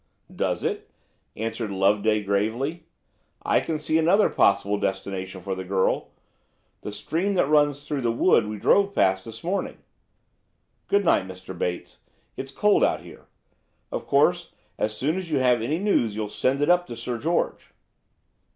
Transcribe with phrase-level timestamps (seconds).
[0.35, 0.89] "Does it?"
[1.35, 2.87] answered Loveday gravely.
[3.43, 8.47] "I can see another possible destination for the girl–the stream that runs through the wood
[8.47, 9.77] we drove past this morning.
[10.87, 11.55] Good night, Mr.
[11.55, 11.99] Bates,
[12.35, 13.27] it's cold out here.
[13.91, 17.19] Of course so soon as you have any news you'll send it up to Sir
[17.19, 17.69] George."